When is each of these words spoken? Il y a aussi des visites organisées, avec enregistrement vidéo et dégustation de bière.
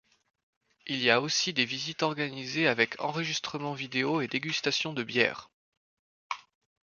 Il 0.87 0.99
y 0.99 1.11
a 1.11 1.21
aussi 1.21 1.53
des 1.53 1.63
visites 1.63 2.01
organisées, 2.01 2.65
avec 2.67 2.99
enregistrement 2.99 3.75
vidéo 3.75 4.21
et 4.21 4.27
dégustation 4.27 4.93
de 4.93 5.03
bière. 5.03 5.51